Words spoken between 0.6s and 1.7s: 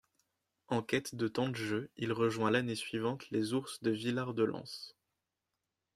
En quête de temps de